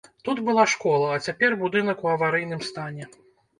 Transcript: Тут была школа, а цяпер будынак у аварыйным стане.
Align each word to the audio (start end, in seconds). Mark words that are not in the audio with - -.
Тут 0.27 0.39
была 0.47 0.63
школа, 0.73 1.11
а 1.17 1.19
цяпер 1.27 1.57
будынак 1.61 1.97
у 2.07 2.11
аварыйным 2.17 2.67
стане. 2.73 3.11